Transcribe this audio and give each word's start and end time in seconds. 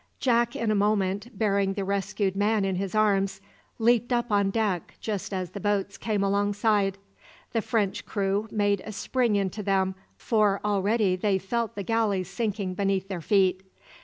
Jack 0.19 0.55
in 0.55 0.71
a 0.71 0.73
moment, 0.73 1.27
bearing 1.37 1.73
the 1.73 1.85
rescued 1.85 2.35
man 2.35 2.65
in 2.65 2.73
his 2.73 2.95
arms, 2.95 3.39
leaped 3.77 4.11
up 4.11 4.31
on 4.31 4.49
deck 4.49 4.95
just 4.99 5.31
as 5.31 5.51
the 5.51 5.59
boats 5.59 5.95
came 5.95 6.23
alongside. 6.23 6.97
The 7.53 7.61
French 7.61 8.03
crew 8.03 8.47
made 8.49 8.81
a 8.83 8.93
spring 8.93 9.35
into 9.35 9.61
them, 9.61 9.93
for 10.17 10.59
already 10.65 11.15
they 11.15 11.37
felt 11.37 11.75
the 11.75 11.83
galley 11.83 12.23
sinking 12.23 12.73
beneath 12.73 13.09
their 13.09 13.21
feet. 13.21 13.61